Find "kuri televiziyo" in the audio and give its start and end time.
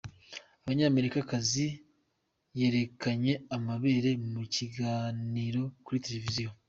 5.85-6.49